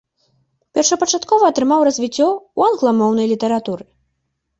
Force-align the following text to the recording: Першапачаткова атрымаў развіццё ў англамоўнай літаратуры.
Першапачаткова 0.77 1.43
атрымаў 1.53 1.79
развіццё 1.89 2.25
ў 2.29 2.71
англамоўнай 2.71 3.25
літаратуры. 3.33 3.83